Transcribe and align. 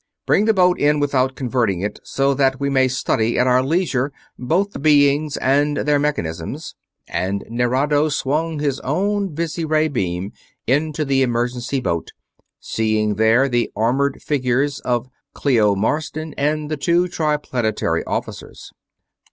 Bring 0.25 0.45
the 0.45 0.53
boat 0.55 0.79
in 0.79 0.99
without 0.99 1.35
converting 1.35 1.81
it, 1.81 1.99
so 2.03 2.33
that 2.33 2.59
we 2.59 2.71
may 2.71 2.87
study 2.87 3.37
at 3.37 3.45
our 3.45 3.61
leisure 3.61 4.11
both 4.39 4.71
the 4.71 4.79
beings 4.79 5.37
and 5.37 5.77
their 5.77 5.99
mechanisms," 5.99 6.73
and 7.07 7.43
Nerado 7.51 8.09
swung 8.09 8.57
his 8.57 8.79
own 8.79 9.35
visiray 9.35 9.89
beam 9.93 10.31
into 10.65 11.05
the 11.05 11.21
emergency 11.21 11.79
boat, 11.79 12.13
seeing 12.59 13.13
there 13.13 13.47
the 13.47 13.71
armored 13.75 14.23
figures 14.23 14.79
of 14.79 15.07
Clio 15.35 15.75
Marsden 15.75 16.33
and 16.35 16.71
the 16.71 16.77
two 16.77 17.07
Triplanetary 17.07 18.03
officers. 18.05 18.73